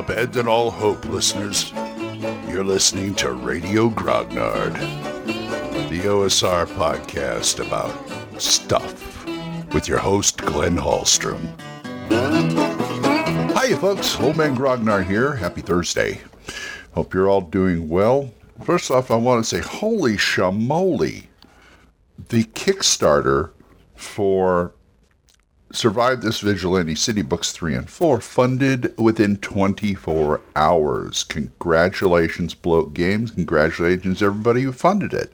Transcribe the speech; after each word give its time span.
Abandon 0.00 0.48
all 0.48 0.70
hope, 0.70 1.04
listeners. 1.04 1.72
You're 2.48 2.64
listening 2.64 3.14
to 3.16 3.32
Radio 3.32 3.90
Grognard, 3.90 4.72
the 5.90 6.00
OSR 6.00 6.64
podcast 6.68 7.64
about 7.64 7.92
stuff, 8.40 9.26
with 9.74 9.88
your 9.88 9.98
host, 9.98 10.38
Glenn 10.38 10.78
Hallstrom. 10.78 11.42
Hiya, 13.60 13.76
folks. 13.76 14.18
Old 14.18 14.38
Man 14.38 14.56
Grognard 14.56 15.04
here. 15.04 15.34
Happy 15.34 15.60
Thursday. 15.60 16.22
Hope 16.92 17.12
you're 17.12 17.28
all 17.28 17.42
doing 17.42 17.90
well. 17.90 18.32
First 18.64 18.90
off, 18.90 19.10
I 19.10 19.16
want 19.16 19.44
to 19.44 19.48
say, 19.48 19.60
holy 19.60 20.16
shamoly. 20.16 21.26
The 22.30 22.44
Kickstarter 22.44 23.50
for 23.96 24.72
Survive 25.72 26.20
This 26.20 26.40
Vigilante 26.40 26.96
City 26.96 27.22
Books 27.22 27.52
3 27.52 27.76
and 27.76 27.88
4 27.88 28.20
funded 28.20 28.92
within 28.98 29.36
24 29.36 30.40
hours. 30.56 31.22
Congratulations, 31.24 32.54
Bloat 32.54 32.92
Games. 32.92 33.30
Congratulations, 33.30 34.20
everybody 34.20 34.62
who 34.62 34.72
funded 34.72 35.14
it. 35.14 35.32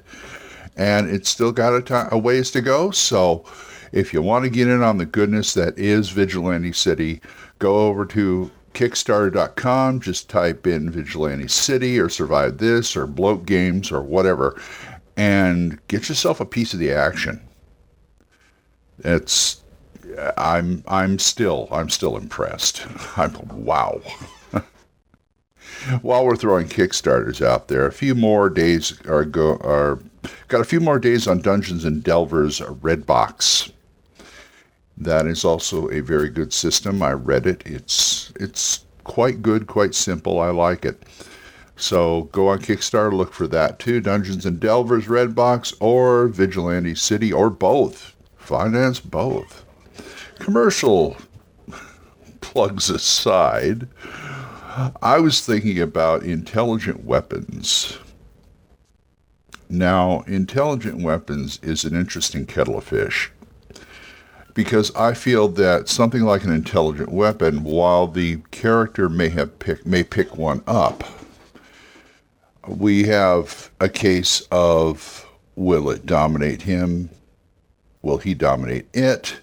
And 0.76 1.08
it's 1.08 1.30
still 1.30 1.52
got 1.52 1.74
a, 1.74 1.80
t- 1.80 2.08
a 2.14 2.18
ways 2.18 2.50
to 2.50 2.60
go. 2.60 2.90
So 2.90 3.46
if 3.92 4.12
you 4.12 4.20
want 4.20 4.44
to 4.44 4.50
get 4.50 4.68
in 4.68 4.82
on 4.82 4.98
the 4.98 5.06
goodness 5.06 5.54
that 5.54 5.78
is 5.78 6.10
Vigilante 6.10 6.72
City, 6.72 7.22
go 7.58 7.86
over 7.86 8.04
to 8.04 8.50
Kickstarter.com, 8.74 10.00
just 10.00 10.28
type 10.28 10.66
in 10.66 10.90
Vigilante 10.90 11.48
City 11.48 11.98
or 11.98 12.10
Survive 12.10 12.58
This 12.58 12.94
or 12.94 13.06
Bloat 13.06 13.46
Games 13.46 13.90
or 13.90 14.02
whatever, 14.02 14.60
and 15.16 15.78
get 15.88 16.10
yourself 16.10 16.40
a 16.40 16.44
piece 16.44 16.74
of 16.74 16.78
the 16.78 16.92
action. 16.92 17.40
It's 18.98 19.62
I'm 20.36 20.82
I'm 20.88 21.18
still 21.18 21.68
I'm 21.70 21.90
still 21.90 22.16
impressed. 22.16 22.86
I'm 23.16 23.34
wow. 23.48 24.00
While 26.02 26.24
we're 26.24 26.36
throwing 26.36 26.68
Kickstarters 26.68 27.44
out 27.44 27.68
there, 27.68 27.86
a 27.86 27.92
few 27.92 28.14
more 28.14 28.48
days 28.48 28.98
are 29.06 29.24
go 29.24 29.56
are 29.56 30.00
got 30.48 30.60
a 30.60 30.64
few 30.64 30.80
more 30.80 30.98
days 30.98 31.26
on 31.26 31.40
Dungeons 31.40 31.84
and 31.84 32.02
Delvers 32.02 32.60
Red 32.60 33.06
Box. 33.06 33.70
That 34.96 35.26
is 35.26 35.44
also 35.44 35.90
a 35.90 36.00
very 36.00 36.30
good 36.30 36.52
system. 36.52 37.02
I 37.02 37.12
read 37.12 37.46
it. 37.46 37.62
It's 37.66 38.32
it's 38.40 38.84
quite 39.04 39.42
good, 39.42 39.66
quite 39.66 39.94
simple. 39.94 40.40
I 40.40 40.50
like 40.50 40.84
it. 40.84 41.02
So 41.76 42.22
go 42.32 42.48
on 42.48 42.60
Kickstarter, 42.60 43.12
look 43.12 43.34
for 43.34 43.46
that 43.48 43.78
too. 43.78 44.00
Dungeons 44.00 44.46
and 44.46 44.58
Delvers 44.58 45.08
Red 45.08 45.34
Box 45.34 45.74
or 45.78 46.28
Vigilante 46.28 46.94
City 46.94 47.30
or 47.32 47.50
both. 47.50 48.16
Finance 48.38 49.00
both. 49.00 49.65
Commercial 50.38 51.16
plugs 52.40 52.90
aside, 52.90 53.88
I 55.02 55.18
was 55.18 55.44
thinking 55.44 55.80
about 55.80 56.22
intelligent 56.22 57.04
weapons. 57.04 57.98
Now, 59.68 60.20
intelligent 60.26 61.02
weapons 61.02 61.58
is 61.62 61.84
an 61.84 61.96
interesting 61.96 62.46
kettle 62.46 62.78
of 62.78 62.84
fish 62.84 63.32
because 64.54 64.94
I 64.94 65.12
feel 65.12 65.48
that 65.48 65.88
something 65.88 66.22
like 66.22 66.44
an 66.44 66.52
intelligent 66.52 67.10
weapon, 67.10 67.62
while 67.62 68.06
the 68.06 68.38
character 68.50 69.08
may 69.08 69.28
have 69.28 69.58
pick, 69.58 69.84
may 69.84 70.02
pick 70.02 70.36
one 70.36 70.62
up, 70.66 71.04
we 72.66 73.04
have 73.04 73.70
a 73.80 73.88
case 73.88 74.40
of 74.50 75.26
will 75.56 75.90
it 75.90 76.06
dominate 76.06 76.62
him? 76.62 77.10
Will 78.02 78.18
he 78.18 78.34
dominate 78.34 78.86
it? 78.94 79.36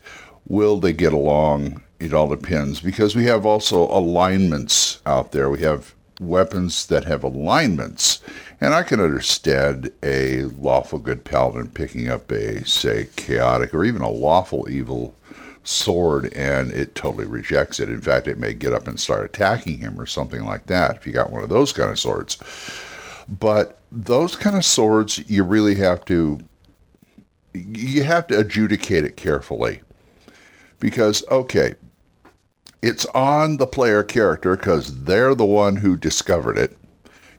Will 0.47 0.79
they 0.79 0.93
get 0.93 1.13
along? 1.13 1.81
It 1.99 2.13
all 2.13 2.27
depends 2.27 2.81
because 2.81 3.15
we 3.15 3.25
have 3.25 3.45
also 3.45 3.87
alignments 3.87 5.01
out 5.05 5.31
there. 5.31 5.49
We 5.49 5.61
have 5.61 5.95
weapons 6.19 6.85
that 6.87 7.05
have 7.05 7.23
alignments. 7.23 8.21
And 8.59 8.73
I 8.73 8.83
can 8.83 8.99
understand 8.99 9.91
a 10.01 10.43
lawful 10.43 10.99
good 10.99 11.23
paladin 11.23 11.69
picking 11.69 12.09
up 12.09 12.31
a, 12.31 12.65
say, 12.65 13.07
chaotic 13.15 13.73
or 13.73 13.85
even 13.85 14.01
a 14.01 14.09
lawful 14.09 14.69
evil 14.69 15.15
sword 15.63 16.31
and 16.33 16.71
it 16.71 16.93
totally 16.95 17.25
rejects 17.25 17.79
it. 17.79 17.89
In 17.89 18.01
fact, 18.01 18.27
it 18.27 18.37
may 18.37 18.53
get 18.53 18.73
up 18.73 18.87
and 18.87 18.99
start 18.99 19.25
attacking 19.25 19.77
him 19.79 19.99
or 19.99 20.05
something 20.05 20.43
like 20.43 20.65
that 20.67 20.97
if 20.97 21.07
you 21.07 21.13
got 21.13 21.31
one 21.31 21.43
of 21.43 21.49
those 21.49 21.71
kind 21.71 21.89
of 21.89 21.99
swords. 21.99 22.37
But 23.29 23.79
those 23.91 24.35
kind 24.35 24.57
of 24.57 24.65
swords, 24.65 25.23
you 25.29 25.43
really 25.43 25.75
have 25.75 26.03
to 26.05 26.39
you 27.53 28.03
have 28.03 28.25
to 28.27 28.39
adjudicate 28.39 29.05
it 29.05 29.15
carefully 29.15 29.81
because 30.83 31.23
okay, 31.31 31.75
it's 32.81 33.05
on 33.15 33.55
the 33.55 33.65
player 33.65 34.03
character 34.03 34.57
because 34.57 35.05
they're 35.05 35.33
the 35.33 35.45
one 35.45 35.77
who 35.77 35.95
discovered 35.95 36.57
it 36.57 36.77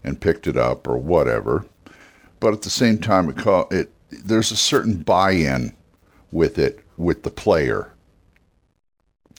and 0.02 0.18
picked 0.18 0.46
it 0.46 0.56
up 0.56 0.88
or 0.88 0.96
whatever. 0.96 1.66
But 2.40 2.54
at 2.54 2.62
the 2.62 2.70
same 2.70 2.96
time, 2.96 3.28
it, 3.28 3.46
it 3.70 3.90
there's 4.10 4.50
a 4.50 4.56
certain 4.56 5.02
buy-in 5.02 5.74
with 6.32 6.58
it 6.58 6.80
with 6.96 7.22
the 7.22 7.30
player. 7.30 7.92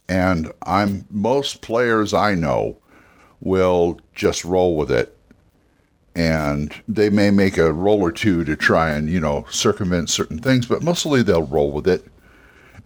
And 0.08 0.52
I'm 0.62 1.08
most 1.10 1.64
players 1.64 2.14
I 2.14 2.36
know 2.36 2.78
will 3.42 4.00
just 4.14 4.46
roll 4.46 4.78
with 4.78 4.92
it. 4.92 5.18
And 6.14 6.72
they 6.88 7.10
may 7.10 7.32
make 7.32 7.58
a 7.58 7.74
roll 7.74 8.04
or 8.04 8.12
two 8.12 8.44
to 8.44 8.56
try 8.56 8.92
and, 8.92 9.10
you 9.10 9.20
know, 9.20 9.48
circumvent 9.50 10.12
certain 10.12 10.38
things, 10.38 10.68
but 10.68 10.84
mostly 10.84 11.24
they'll 11.24 11.42
roll 11.42 11.72
with 11.72 11.88
it. 11.88 12.06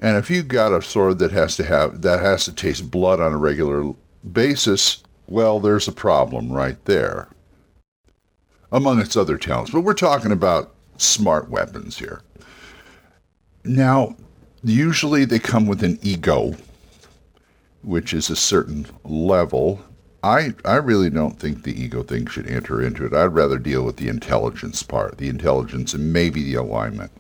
And 0.02 0.18
if 0.18 0.30
you've 0.30 0.48
got 0.48 0.72
a 0.72 0.82
sword 0.82 1.20
that 1.20 1.32
has 1.32 1.58
to 1.58 1.64
have 1.64 2.02
that 2.02 2.22
has 2.22 2.46
to 2.46 2.54
taste 2.54 2.90
blood 2.90 3.20
on 3.20 3.34
a 3.34 3.38
regular 3.38 3.94
basis, 4.32 5.04
well, 5.28 5.60
there's 5.60 5.88
a 5.88 5.94
problem 5.94 6.52
right 6.52 6.84
there. 6.86 7.28
Among 8.72 9.00
its 9.00 9.18
other 9.18 9.38
talents. 9.38 9.72
But 9.72 9.82
we're 9.82 9.94
talking 9.94 10.32
about 10.32 10.74
smart 10.98 11.50
weapons 11.50 11.98
here. 11.98 12.22
Now, 13.66 14.16
usually 14.64 15.26
they 15.26 15.40
come 15.40 15.66
with 15.68 15.84
an 15.84 16.00
ego, 16.02 16.56
which 17.82 18.14
is 18.14 18.30
a 18.30 18.36
certain 18.36 18.86
level. 19.04 19.82
I, 20.24 20.54
I 20.66 20.76
really 20.76 21.10
don't 21.10 21.40
think 21.40 21.64
the 21.64 21.82
ego 21.82 22.04
thing 22.04 22.28
should 22.28 22.48
enter 22.48 22.82
into 22.82 23.06
it. 23.06 23.14
I'd 23.14 23.26
rather 23.34 23.58
deal 23.58 23.84
with 23.84 23.98
the 23.98 24.08
intelligence 24.08 24.84
part, 24.84 25.18
the 25.18 25.30
intelligence 25.30 25.94
and 25.94 26.14
maybe 26.14 26.44
the 26.44 26.56
alignment 26.56 27.12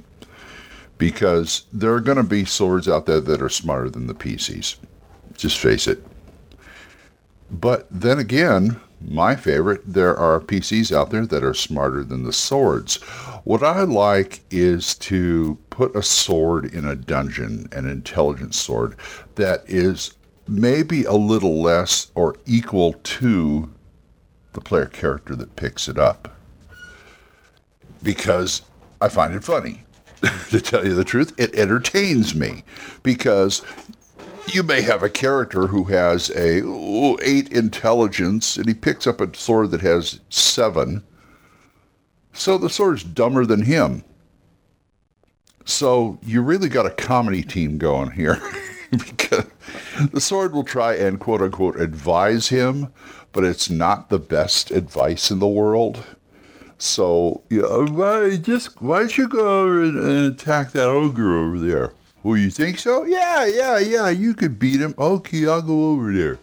because 1.00 1.64
there 1.74 1.94
are 1.94 2.02
going 2.02 2.18
to 2.18 2.24
be 2.24 2.46
swords 2.46 2.88
out 2.88 3.08
there 3.08 3.22
that 3.22 3.42
are 3.42 3.50
smarter 3.50 3.90
than 3.90 4.06
the 4.06 4.14
PCs. 4.14 4.76
Just 5.36 5.58
face 5.58 5.88
it. 5.88 6.06
But 7.50 7.88
then 7.90 8.20
again, 8.20 8.80
my 9.02 9.36
favorite, 9.38 9.82
there 9.86 10.16
are 10.16 10.42
PCs 10.42 10.96
out 10.96 11.10
there 11.10 11.26
that 11.26 11.44
are 11.44 11.54
smarter 11.54 12.04
than 12.04 12.24
the 12.24 12.34
swords. 12.34 12.98
What 13.46 13.64
I 13.64 13.82
like 13.84 14.42
is 14.52 14.94
to 14.96 15.58
put 15.70 15.96
a 15.96 16.04
sword 16.04 16.66
in 16.66 16.86
a 16.86 16.98
dungeon, 16.98 17.70
an 17.72 17.90
intelligence 17.90 18.58
sword, 18.58 18.96
that 19.36 19.64
is 19.68 20.14
maybe 20.50 21.06
a 21.06 21.14
little 21.14 21.62
less 21.62 22.12
or 22.14 22.36
equal 22.46 22.94
to 23.04 23.74
the 24.52 24.62
player 24.62 24.88
character 24.88 25.34
that 25.38 25.56
picks 25.56 25.88
it 25.88 25.98
up. 25.98 26.36
Because 28.04 28.64
I 29.00 29.08
find 29.08 29.34
it 29.34 29.46
funny. 29.46 29.84
to 30.50 30.62
tell 30.62 30.86
you 30.86 30.96
the 30.96 31.04
truth, 31.04 31.34
it 31.38 31.54
entertains 31.56 32.36
me 32.36 32.64
because 33.04 33.62
you 34.54 34.64
may 34.64 34.82
have 34.82 35.04
a 35.04 35.10
character 35.10 35.68
who 35.68 35.86
has 35.86 36.30
a 36.32 36.60
ooh, 36.60 37.18
eight 37.22 37.52
intelligence 37.52 38.58
and 38.58 38.68
he 38.68 38.74
picks 38.74 39.08
up 39.08 39.22
a 39.22 39.36
sword 39.36 39.72
that 39.72 39.82
has 39.82 40.20
seven. 40.30 41.04
So 42.34 42.58
the 42.58 42.70
sword's 42.70 43.04
dumber 43.04 43.46
than 43.46 43.64
him. 43.64 44.04
So 45.66 46.20
you 46.24 46.42
really 46.42 46.70
got 46.70 46.86
a 46.86 46.92
comedy 46.92 47.44
team 47.44 47.78
going 47.78 48.12
here 48.12 48.42
because 48.92 49.46
the 50.12 50.22
sword 50.22 50.54
will 50.54 50.64
try 50.64 50.96
and 50.96 51.20
quote 51.20 51.42
unquote 51.42 51.80
advise 51.80 52.50
him, 52.50 52.92
but 53.32 53.44
it's 53.44 53.70
not 53.70 54.10
the 54.10 54.20
best 54.20 54.72
advice 54.72 55.30
in 55.30 55.40
the 55.40 55.48
world. 55.48 56.04
So, 56.80 57.44
you 57.50 57.62
know, 57.62 57.86
why 57.88 58.38
just 58.38 58.82
why 58.82 59.00
don't 59.00 59.18
you 59.18 59.28
go 59.28 59.64
over 59.64 59.84
and, 59.84 60.00
attack 60.32 60.72
that 60.72 60.88
ogre 60.88 61.38
over 61.38 61.60
there? 61.60 61.92
Well, 62.24 62.38
you 62.38 62.50
think 62.50 62.80
so? 62.80 63.04
Yeah, 63.04 63.46
yeah, 63.46 63.80
yeah. 63.80 64.10
You 64.10 64.34
could 64.34 64.58
beat 64.58 64.80
him. 64.80 64.96
Okay, 64.98 65.46
I'll 65.46 65.62
go 65.62 65.92
over 65.92 66.14
there. 66.14 66.40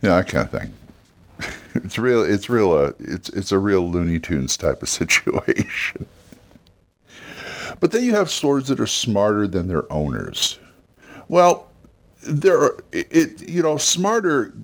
Yeah, 0.00 0.16
that 0.16 0.28
kind 0.28 0.44
of 0.46 0.50
thing. 0.50 1.52
it's 1.84 1.98
real. 1.98 2.22
It's 2.22 2.48
real. 2.48 2.72
Uh, 2.72 2.92
it's 2.98 3.28
it's 3.30 3.52
a 3.52 3.58
real 3.58 3.90
Looney 3.90 4.18
Tunes 4.18 4.56
type 4.56 4.82
of 4.82 4.88
situation. 4.88 6.06
but 7.78 7.92
then 7.92 8.02
you 8.02 8.14
have 8.14 8.30
swords 8.30 8.68
that 8.68 8.80
are 8.80 8.86
smarter 8.86 9.46
than 9.46 9.68
their 9.68 9.90
owners. 9.92 10.58
Well, 11.28 11.68
there 12.26 12.58
are 12.58 12.84
it. 12.92 13.46
You 13.46 13.62
know, 13.62 13.76
smarter. 13.76 14.54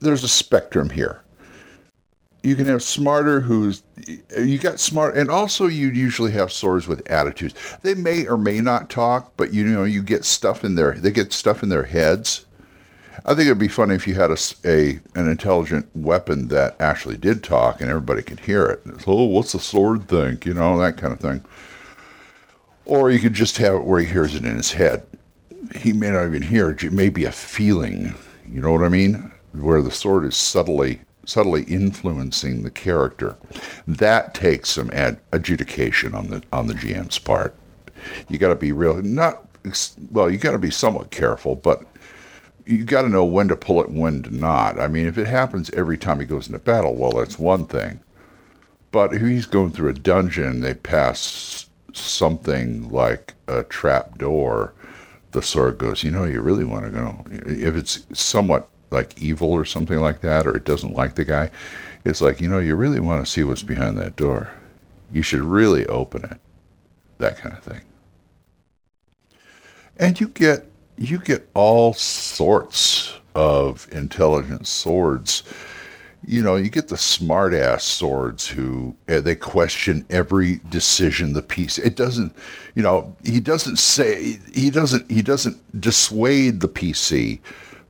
There's 0.00 0.22
a 0.22 0.28
spectrum 0.28 0.90
here 0.90 1.22
you 2.48 2.56
can 2.56 2.66
have 2.66 2.82
smarter 2.82 3.40
who's 3.40 3.82
you 4.36 4.58
got 4.58 4.80
smart 4.80 5.16
and 5.16 5.30
also 5.30 5.66
you 5.66 5.88
usually 5.88 6.32
have 6.32 6.50
swords 6.50 6.88
with 6.88 7.08
attitudes 7.10 7.54
they 7.82 7.94
may 7.94 8.26
or 8.26 8.38
may 8.38 8.60
not 8.60 8.88
talk 8.88 9.32
but 9.36 9.52
you 9.52 9.64
know 9.64 9.84
you 9.84 10.02
get 10.02 10.24
stuff 10.24 10.64
in 10.64 10.74
their 10.74 10.92
they 10.92 11.10
get 11.10 11.32
stuff 11.32 11.62
in 11.62 11.68
their 11.68 11.84
heads 11.84 12.46
I 13.24 13.34
think 13.34 13.46
it'd 13.46 13.58
be 13.58 13.68
funny 13.68 13.94
if 13.94 14.06
you 14.06 14.14
had 14.14 14.30
a, 14.30 14.38
a 14.64 15.00
an 15.14 15.28
intelligent 15.28 15.88
weapon 15.94 16.48
that 16.48 16.80
actually 16.80 17.16
did 17.16 17.42
talk 17.42 17.80
and 17.80 17.90
everybody 17.90 18.22
could 18.22 18.40
hear 18.40 18.66
it. 18.66 18.82
oh, 19.06 19.24
what's 19.24 19.52
the 19.52 19.58
sword 19.58 20.08
think? 20.08 20.46
You 20.46 20.54
know, 20.54 20.78
that 20.78 20.96
kind 20.96 21.12
of 21.12 21.20
thing. 21.20 21.44
Or 22.84 23.10
you 23.10 23.18
could 23.18 23.34
just 23.34 23.58
have 23.58 23.74
it 23.74 23.84
where 23.84 24.00
he 24.00 24.06
hears 24.06 24.34
it 24.34 24.44
in 24.44 24.56
his 24.56 24.72
head. 24.72 25.04
He 25.74 25.92
may 25.92 26.10
not 26.10 26.26
even 26.26 26.42
hear 26.42 26.70
it. 26.70 26.82
It 26.82 26.92
may 26.92 27.08
be 27.08 27.24
a 27.24 27.32
feeling. 27.32 28.14
You 28.48 28.62
know 28.62 28.72
what 28.72 28.84
I 28.84 28.88
mean? 28.88 29.30
Where 29.52 29.82
the 29.82 29.90
sword 29.90 30.24
is 30.24 30.36
subtly 30.36 31.00
subtly 31.28 31.62
influencing 31.64 32.62
the 32.62 32.70
character. 32.70 33.36
That 33.86 34.34
takes 34.34 34.70
some 34.70 34.90
ad- 34.92 35.20
adjudication 35.32 36.14
on 36.14 36.28
the 36.28 36.42
on 36.52 36.66
the 36.66 36.74
GM's 36.74 37.18
part. 37.18 37.54
You 38.28 38.38
got 38.38 38.48
to 38.48 38.54
be 38.54 38.72
real 38.72 39.02
not 39.02 39.44
well, 40.10 40.30
you 40.30 40.38
got 40.38 40.52
to 40.52 40.58
be 40.58 40.70
somewhat 40.70 41.10
careful, 41.10 41.54
but 41.54 41.84
you 42.64 42.84
got 42.84 43.02
to 43.02 43.08
know 43.08 43.24
when 43.24 43.48
to 43.48 43.56
pull 43.56 43.82
it 43.82 43.88
and 43.88 43.98
when 43.98 44.22
to 44.22 44.34
not. 44.34 44.80
I 44.80 44.88
mean, 44.88 45.06
if 45.06 45.18
it 45.18 45.26
happens 45.26 45.70
every 45.70 45.98
time 45.98 46.20
he 46.20 46.26
goes 46.26 46.46
into 46.46 46.58
battle, 46.58 46.94
well, 46.94 47.12
that's 47.12 47.38
one 47.38 47.66
thing. 47.66 48.00
But 48.90 49.12
if 49.12 49.20
he's 49.20 49.46
going 49.46 49.72
through 49.72 49.90
a 49.90 49.94
dungeon, 49.94 50.60
they 50.60 50.74
pass 50.74 51.68
something 51.92 52.88
like 52.90 53.34
a 53.46 53.64
trap 53.64 54.16
door, 54.16 54.72
the 55.32 55.42
sword 55.42 55.78
goes, 55.78 56.02
you 56.02 56.10
know, 56.10 56.24
you 56.24 56.40
really 56.40 56.64
want 56.64 56.84
to 56.84 56.90
go. 56.90 57.24
If 57.30 57.76
it's 57.76 58.06
somewhat 58.18 58.68
like 58.90 59.20
evil 59.20 59.50
or 59.50 59.64
something 59.64 59.98
like 59.98 60.20
that, 60.20 60.46
or 60.46 60.56
it 60.56 60.64
doesn't 60.64 60.94
like 60.94 61.14
the 61.14 61.24
guy, 61.24 61.50
it's 62.04 62.20
like, 62.20 62.40
you 62.40 62.48
know, 62.48 62.58
you 62.58 62.74
really 62.74 63.00
want 63.00 63.24
to 63.24 63.30
see 63.30 63.44
what's 63.44 63.62
behind 63.62 63.98
that 63.98 64.16
door. 64.16 64.50
You 65.12 65.22
should 65.22 65.40
really 65.40 65.86
open 65.86 66.24
it. 66.24 66.38
That 67.18 67.38
kind 67.38 67.56
of 67.56 67.62
thing. 67.62 67.80
And 69.98 70.18
you 70.20 70.28
get 70.28 70.66
you 70.96 71.18
get 71.18 71.48
all 71.54 71.94
sorts 71.94 73.14
of 73.34 73.88
intelligent 73.92 74.66
swords. 74.66 75.42
You 76.26 76.42
know, 76.42 76.56
you 76.56 76.68
get 76.68 76.88
the 76.88 76.96
smartass 76.96 77.82
swords 77.82 78.48
who 78.48 78.96
uh, 79.08 79.20
they 79.20 79.36
question 79.36 80.04
every 80.10 80.60
decision 80.68 81.32
the 81.32 81.42
piece. 81.42 81.78
It 81.78 81.94
doesn't, 81.94 82.34
you 82.74 82.82
know, 82.82 83.16
he 83.24 83.40
doesn't 83.40 83.78
say 83.78 84.38
he 84.52 84.70
doesn't 84.70 85.10
he 85.10 85.22
doesn't 85.22 85.80
dissuade 85.80 86.60
the 86.60 86.68
PC 86.68 87.40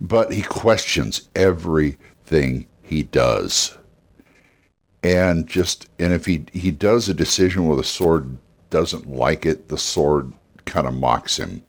but 0.00 0.32
he 0.32 0.42
questions 0.42 1.28
everything 1.34 2.66
he 2.82 3.02
does. 3.02 3.76
And 5.02 5.46
just 5.46 5.88
and 5.98 6.12
if 6.12 6.26
he 6.26 6.44
he 6.52 6.70
does 6.70 7.08
a 7.08 7.14
decision 7.14 7.66
where 7.66 7.76
the 7.76 7.84
sword 7.84 8.36
doesn't 8.70 9.08
like 9.08 9.46
it, 9.46 9.68
the 9.68 9.78
sword 9.78 10.32
kind 10.64 10.86
of 10.86 10.94
mocks 10.94 11.38
him, 11.38 11.62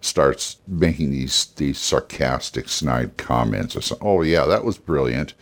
starts 0.00 0.58
making 0.68 1.10
these 1.10 1.46
these 1.56 1.78
sarcastic, 1.78 2.68
snide 2.68 3.16
comments. 3.16 3.76
Or 3.76 3.80
something. 3.80 4.06
Oh 4.06 4.22
yeah, 4.22 4.44
that 4.44 4.64
was 4.64 4.78
brilliant. 4.78 5.34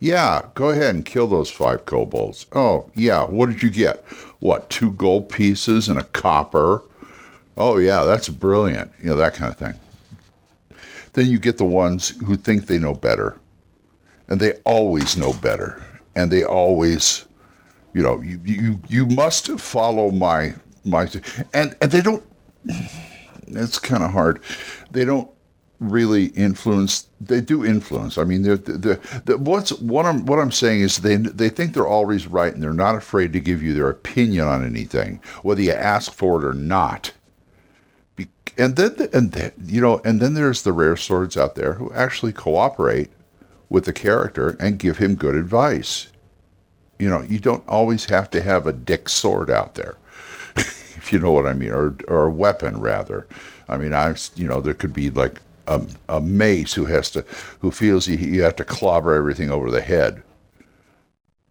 Yeah, 0.00 0.46
go 0.54 0.70
ahead 0.70 0.94
and 0.94 1.04
kill 1.04 1.26
those 1.26 1.50
five 1.50 1.84
kobolds. 1.86 2.46
Oh 2.52 2.90
yeah, 2.94 3.24
what 3.24 3.50
did 3.50 3.62
you 3.62 3.70
get? 3.70 4.04
What 4.40 4.70
two 4.70 4.92
gold 4.92 5.28
pieces 5.28 5.88
and 5.88 5.98
a 5.98 6.04
copper? 6.04 6.82
Oh 7.56 7.76
yeah, 7.76 8.04
that's 8.04 8.28
brilliant. 8.28 8.90
You 9.00 9.10
know 9.10 9.16
that 9.16 9.34
kind 9.34 9.52
of 9.52 9.58
thing. 9.58 9.74
Then 11.12 11.26
you 11.26 11.38
get 11.38 11.58
the 11.58 11.64
ones 11.64 12.10
who 12.24 12.36
think 12.36 12.66
they 12.66 12.78
know 12.78 12.94
better. 12.94 13.38
And 14.28 14.40
they 14.40 14.52
always 14.64 15.16
know 15.16 15.32
better. 15.32 15.82
And 16.14 16.30
they 16.30 16.44
always, 16.44 17.26
you 17.94 18.02
know, 18.02 18.20
you 18.20 18.40
you, 18.44 18.80
you 18.88 19.06
must 19.06 19.48
follow 19.58 20.10
my 20.10 20.54
my 20.84 21.08
and 21.52 21.76
and 21.80 21.90
they 21.90 22.00
don't 22.00 22.24
it's 23.46 23.78
kind 23.78 24.02
of 24.02 24.12
hard. 24.12 24.40
They 24.90 25.04
don't 25.04 25.30
really 25.80 26.26
influence 26.26 27.08
they 27.22 27.40
do 27.40 27.64
influence 27.64 28.18
i 28.18 28.24
mean 28.24 28.42
they're, 28.42 28.58
they're, 28.58 29.00
they're, 29.24 29.38
what's 29.38 29.72
what 29.80 30.04
i'm 30.04 30.26
what 30.26 30.38
i'm 30.38 30.52
saying 30.52 30.82
is 30.82 30.98
they 30.98 31.16
they 31.16 31.48
think 31.48 31.72
they're 31.72 31.86
always 31.86 32.26
right 32.26 32.52
and 32.52 32.62
they're 32.62 32.74
not 32.74 32.94
afraid 32.94 33.32
to 33.32 33.40
give 33.40 33.62
you 33.62 33.72
their 33.72 33.88
opinion 33.88 34.46
on 34.46 34.62
anything 34.62 35.18
whether 35.42 35.62
you 35.62 35.72
ask 35.72 36.12
for 36.12 36.38
it 36.38 36.44
or 36.44 36.52
not 36.52 37.12
and 38.58 38.76
then 38.76 39.08
and 39.12 39.32
then, 39.32 39.52
you 39.64 39.80
know 39.80 40.00
and 40.04 40.20
then 40.20 40.34
there's 40.34 40.62
the 40.62 40.72
rare 40.72 40.96
swords 40.96 41.36
out 41.36 41.54
there 41.54 41.74
who 41.74 41.92
actually 41.92 42.32
cooperate 42.32 43.10
with 43.68 43.84
the 43.84 43.92
character 43.92 44.56
and 44.60 44.78
give 44.78 44.98
him 44.98 45.14
good 45.14 45.34
advice. 45.34 46.08
You 46.98 47.08
know 47.08 47.22
you 47.22 47.38
don't 47.38 47.66
always 47.68 48.06
have 48.06 48.30
to 48.30 48.42
have 48.42 48.66
a 48.66 48.72
dick 48.72 49.08
sword 49.08 49.50
out 49.50 49.74
there 49.74 49.96
if 50.56 51.12
you 51.12 51.18
know 51.18 51.32
what 51.32 51.46
i 51.46 51.52
mean 51.52 51.70
or 51.70 51.96
or 52.08 52.26
a 52.26 52.30
weapon 52.30 52.80
rather. 52.80 53.26
I 53.68 53.76
mean 53.76 53.94
i 53.94 54.14
you 54.36 54.48
know 54.48 54.60
there 54.60 54.74
could 54.74 54.92
be 54.92 55.10
like 55.10 55.40
a, 55.66 55.80
a 56.08 56.20
mace 56.20 56.74
who 56.74 56.84
has 56.86 57.10
to 57.12 57.24
who 57.60 57.70
feels 57.70 58.08
you, 58.08 58.16
you 58.16 58.42
have 58.42 58.56
to 58.56 58.64
clobber 58.64 59.14
everything 59.14 59.50
over 59.50 59.70
the 59.70 59.80
head 59.80 60.22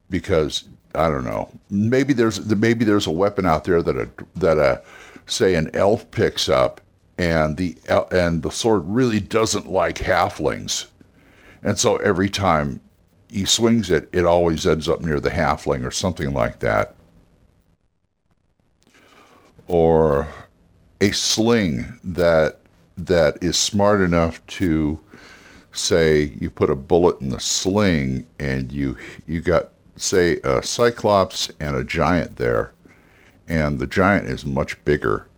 because 0.09 0.65
i 0.95 1.07
don't 1.07 1.23
know 1.23 1.49
maybe 1.69 2.13
there's 2.13 2.45
maybe 2.55 2.83
there's 2.83 3.07
a 3.07 3.11
weapon 3.11 3.45
out 3.45 3.63
there 3.63 3.81
that 3.81 3.95
a 3.95 4.09
that 4.35 4.57
a 4.57 4.81
say 5.25 5.55
an 5.55 5.69
elf 5.73 6.09
picks 6.11 6.49
up 6.49 6.81
and 7.19 7.57
the 7.57 7.75
uh, 7.89 8.05
and 8.11 8.41
the 8.41 8.49
sword 8.49 8.83
really 8.85 9.19
doesn't 9.19 9.69
like 9.69 9.97
halflings, 9.97 10.87
and 11.61 11.77
so 11.77 11.97
every 11.97 12.29
time 12.29 12.79
he 13.29 13.43
swings 13.45 13.91
it, 13.91 14.09
it 14.13 14.25
always 14.25 14.65
ends 14.65 14.87
up 14.87 15.01
near 15.01 15.19
the 15.19 15.29
halfling 15.29 15.85
or 15.85 15.91
something 15.91 16.33
like 16.33 16.59
that, 16.59 16.95
or 19.67 20.29
a 21.01 21.11
sling 21.11 21.99
that 22.05 22.59
that 22.97 23.37
is 23.43 23.57
smart 23.57 23.99
enough 23.99 24.45
to 24.47 24.97
say 25.73 26.33
you 26.39 26.49
put 26.49 26.69
a 26.69 26.75
bullet 26.75 27.19
in 27.19 27.29
the 27.29 27.39
sling 27.39 28.25
and 28.39 28.71
you 28.71 28.97
you 29.27 29.41
got 29.41 29.69
say 29.97 30.37
a 30.45 30.63
cyclops 30.63 31.51
and 31.59 31.75
a 31.75 31.83
giant 31.83 32.37
there 32.37 32.71
and 33.49 33.77
the 33.77 33.87
giant 33.87 34.27
is 34.27 34.45
much 34.45 34.83
bigger 34.85 35.28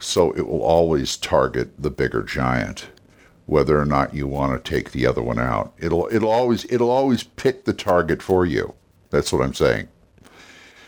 so 0.00 0.32
it 0.32 0.46
will 0.46 0.62
always 0.62 1.16
target 1.16 1.70
the 1.80 1.90
bigger 1.90 2.22
giant, 2.22 2.88
whether 3.46 3.78
or 3.78 3.84
not 3.84 4.14
you 4.14 4.26
want 4.26 4.52
to 4.52 4.70
take 4.70 4.90
the 4.90 5.06
other 5.06 5.22
one 5.22 5.38
out. 5.38 5.72
It'll 5.78 6.08
it'll 6.10 6.30
always 6.30 6.64
it'll 6.72 6.90
always 6.90 7.22
pick 7.22 7.64
the 7.64 7.72
target 7.72 8.22
for 8.22 8.46
you. 8.46 8.74
That's 9.10 9.32
what 9.32 9.42
I'm 9.42 9.54
saying. 9.54 9.88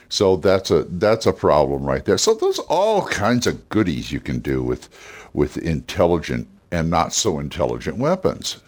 So 0.09 0.37
that's 0.37 0.71
a 0.71 0.85
that's 0.85 1.27
a 1.27 1.33
problem 1.33 1.85
right 1.85 2.05
there. 2.05 2.19
So 2.19 2.35
there's 2.35 2.59
all 2.59 3.07
kinds 3.07 3.47
of 3.47 3.69
goodies 3.69 4.13
you 4.13 4.21
can 4.21 4.41
do 4.41 4.63
with 4.63 4.89
with 5.35 5.59
intelligent 5.59 6.49
and 6.71 6.89
not 6.89 7.13
so 7.13 7.39
intelligent 7.39 7.99
weapons. 7.99 8.63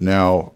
Now, 0.00 0.52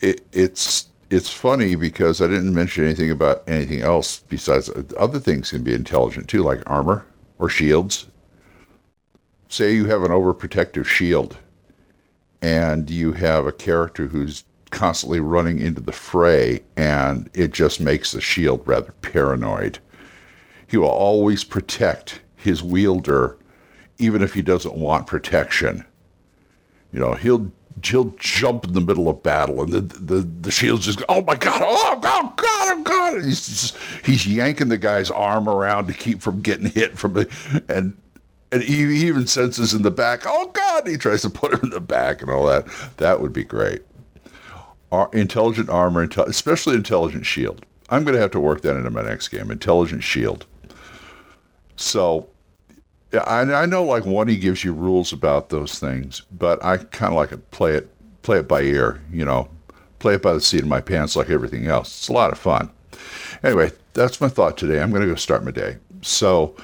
it, 0.00 0.20
it's 0.32 0.88
it's 1.08 1.32
funny 1.32 1.74
because 1.74 2.20
I 2.20 2.26
didn't 2.26 2.54
mention 2.54 2.84
anything 2.84 3.10
about 3.10 3.42
anything 3.48 3.80
else 3.80 4.20
besides 4.28 4.68
uh, 4.68 4.82
other 4.98 5.18
things 5.18 5.50
can 5.50 5.62
be 5.64 5.74
intelligent 5.74 6.28
too, 6.28 6.42
like 6.42 6.62
armor 6.66 7.06
or 7.40 7.48
shields. 7.48 8.06
Say 9.48 9.74
you 9.74 9.86
have 9.86 10.04
an 10.04 10.12
overprotective 10.12 10.86
shield 10.86 11.38
and 12.40 12.88
you 12.88 13.12
have 13.12 13.46
a 13.46 13.52
character 13.52 14.06
who's 14.06 14.44
constantly 14.70 15.18
running 15.18 15.58
into 15.58 15.80
the 15.80 15.92
fray 15.92 16.62
and 16.76 17.28
it 17.34 17.52
just 17.52 17.80
makes 17.80 18.12
the 18.12 18.20
shield 18.20 18.62
rather 18.66 18.92
paranoid. 19.02 19.80
He 20.68 20.76
will 20.76 20.88
always 20.88 21.42
protect 21.42 22.20
his 22.36 22.62
wielder 22.62 23.36
even 23.98 24.22
if 24.22 24.34
he 24.34 24.42
doesn't 24.42 24.76
want 24.76 25.08
protection. 25.08 25.84
You 26.92 27.00
know, 27.00 27.14
he'll 27.14 27.50
he'll 27.84 28.14
jump 28.18 28.64
in 28.64 28.72
the 28.72 28.80
middle 28.80 29.08
of 29.08 29.22
battle 29.22 29.62
and 29.62 29.72
the 29.72 29.80
the, 29.80 30.20
the 30.42 30.50
shield's 30.50 30.86
just 30.86 31.02
oh 31.08 31.22
my 31.22 31.34
god 31.34 31.60
oh, 31.62 31.92
oh 31.94 32.00
god 32.00 32.24
oh 32.24 32.32
god 32.36 32.78
oh 32.78 32.82
god. 32.82 33.14
And 33.16 33.24
he's 33.24 33.46
just, 33.46 33.76
he's 34.04 34.26
yanking 34.26 34.68
the 34.68 34.78
guy's 34.78 35.10
arm 35.10 35.48
around 35.48 35.86
to 35.86 35.92
keep 35.92 36.20
from 36.20 36.40
getting 36.40 36.66
hit 36.70 36.98
from 36.98 37.14
the 37.14 37.62
and 37.68 37.96
and 38.52 38.62
he, 38.62 38.84
he 38.86 39.06
even 39.06 39.26
senses 39.26 39.74
in 39.74 39.82
the 39.82 39.90
back 39.90 40.22
oh 40.26 40.48
god 40.48 40.86
he 40.86 40.96
tries 40.96 41.22
to 41.22 41.30
put 41.30 41.52
him 41.52 41.60
in 41.64 41.70
the 41.70 41.80
back 41.80 42.22
and 42.22 42.30
all 42.30 42.46
that. 42.46 42.66
That 42.96 43.20
would 43.20 43.32
be 43.32 43.44
great. 43.44 43.82
Our, 44.92 45.08
intelligent 45.12 45.70
armor 45.70 46.02
especially 46.26 46.74
intelligent 46.74 47.24
shield. 47.24 47.64
I'm 47.90 48.04
going 48.04 48.14
to 48.14 48.20
have 48.20 48.32
to 48.32 48.40
work 48.40 48.62
that 48.62 48.76
into 48.76 48.90
my 48.90 49.02
next 49.02 49.28
game 49.28 49.50
intelligent 49.50 50.02
shield. 50.02 50.46
So 51.76 52.28
yeah, 53.12 53.20
I, 53.20 53.40
I 53.62 53.66
know 53.66 53.84
like 53.84 54.06
one 54.06 54.28
he 54.28 54.36
gives 54.36 54.64
you 54.64 54.72
rules 54.72 55.12
about 55.12 55.48
those 55.48 55.78
things, 55.78 56.22
but 56.32 56.64
I 56.64 56.78
kind 56.78 57.12
of 57.12 57.16
like 57.16 57.30
to 57.30 57.38
play 57.38 57.74
it 57.74 57.90
play 58.22 58.38
it 58.38 58.48
by 58.48 58.60
ear, 58.62 59.00
you 59.10 59.24
know, 59.24 59.48
play 59.98 60.14
it 60.14 60.22
by 60.22 60.32
the 60.32 60.40
seat 60.40 60.62
of 60.62 60.68
my 60.68 60.80
pants 60.80 61.16
like 61.16 61.30
everything 61.30 61.66
else. 61.66 61.88
It's 61.88 62.08
a 62.08 62.12
lot 62.12 62.32
of 62.32 62.38
fun. 62.38 62.70
Anyway, 63.42 63.72
that's 63.94 64.20
my 64.20 64.28
thought 64.28 64.56
today. 64.56 64.80
I'm 64.80 64.90
going 64.90 65.02
to 65.02 65.08
go 65.08 65.14
start 65.14 65.44
my 65.44 65.50
day. 65.50 65.78
So, 66.02 66.54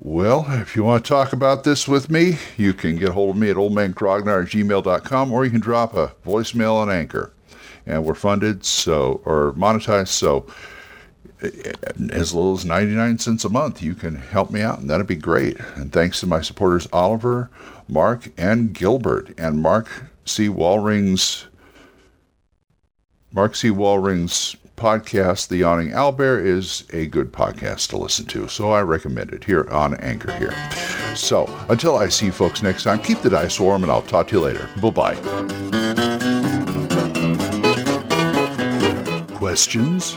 well, 0.00 0.46
if 0.48 0.76
you 0.76 0.84
want 0.84 1.04
to 1.04 1.08
talk 1.08 1.32
about 1.32 1.64
this 1.64 1.86
with 1.86 2.10
me, 2.10 2.38
you 2.56 2.72
can 2.72 2.96
get 2.96 3.10
hold 3.10 3.30
of 3.30 3.36
me 3.36 3.50
at 3.50 3.56
oldmangrognard 3.56 4.44
at 4.44 4.50
gmail.com 4.50 5.32
or 5.32 5.44
you 5.44 5.50
can 5.50 5.60
drop 5.60 5.94
a 5.94 6.12
voicemail 6.24 6.74
on 6.74 6.90
Anchor. 6.90 7.32
And 7.86 8.04
we're 8.04 8.14
funded, 8.14 8.64
so, 8.64 9.20
or 9.24 9.52
monetized, 9.52 10.08
so 10.08 10.46
Uh, 11.42 11.48
as 12.10 12.34
little 12.34 12.54
as 12.54 12.64
99 12.64 13.18
cents 13.18 13.44
a 13.44 13.48
month, 13.48 13.82
you 13.82 13.94
can 13.94 14.16
help 14.16 14.50
me 14.50 14.62
out, 14.62 14.78
and 14.78 14.88
that'd 14.88 15.06
be 15.06 15.16
great. 15.16 15.58
And 15.74 15.92
thanks 15.92 16.20
to 16.20 16.26
my 16.26 16.40
supporters 16.40 16.88
Oliver, 16.92 17.50
Mark 17.88 18.30
and 18.38 18.72
Gilbert 18.72 19.38
and 19.38 19.60
Mark 19.60 19.88
C. 20.24 20.48
Wallring's 20.48 21.46
Mark 23.32 23.54
C. 23.54 23.68
Wallring's 23.68 24.56
podcast, 24.76 25.48
The 25.48 25.58
Yawning 25.58 25.90
Owlbear, 25.90 26.44
is 26.44 26.84
a 26.92 27.06
good 27.06 27.32
podcast 27.32 27.88
to 27.90 27.98
listen 27.98 28.26
to, 28.26 28.48
so 28.48 28.70
I 28.72 28.82
recommend 28.82 29.32
it 29.32 29.44
here 29.44 29.68
on 29.70 29.94
Anchor 29.96 30.32
here. 30.32 30.54
So 31.14 31.46
until 31.68 31.96
I 31.96 32.08
see 32.08 32.26
you 32.26 32.32
folks 32.32 32.62
next 32.62 32.84
time, 32.84 33.02
keep 33.02 33.20
the 33.20 33.30
dice 33.30 33.58
warm, 33.58 33.82
and 33.82 33.92
I'll 33.92 34.02
talk 34.02 34.28
to 34.28 34.36
you 34.36 34.40
later. 34.40 34.68
Bye 34.80 34.90
bye. 34.90 35.16
Questions? 39.36 40.16